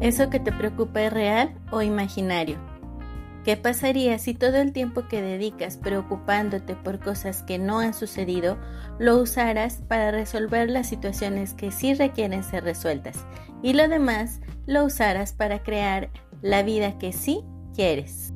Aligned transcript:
¿Eso 0.00 0.28
que 0.28 0.40
te 0.40 0.52
preocupa 0.52 1.02
es 1.02 1.12
real 1.12 1.54
o 1.70 1.80
imaginario? 1.80 2.58
¿Qué 3.44 3.56
pasaría 3.56 4.18
si 4.18 4.34
todo 4.34 4.56
el 4.56 4.72
tiempo 4.72 5.06
que 5.08 5.22
dedicas 5.22 5.76
preocupándote 5.76 6.74
por 6.74 6.98
cosas 6.98 7.42
que 7.44 7.58
no 7.58 7.78
han 7.78 7.94
sucedido 7.94 8.58
lo 8.98 9.16
usaras 9.18 9.82
para 9.88 10.10
resolver 10.10 10.68
las 10.68 10.88
situaciones 10.88 11.54
que 11.54 11.70
sí 11.70 11.94
requieren 11.94 12.42
ser 12.42 12.64
resueltas 12.64 13.24
y 13.62 13.72
lo 13.72 13.88
demás 13.88 14.40
lo 14.66 14.84
usaras 14.84 15.32
para 15.32 15.62
crear 15.62 16.10
la 16.42 16.62
vida 16.62 16.98
que 16.98 17.12
sí 17.12 17.44
quieres? 17.74 18.35